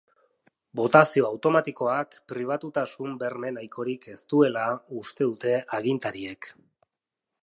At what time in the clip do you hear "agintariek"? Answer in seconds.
5.81-6.49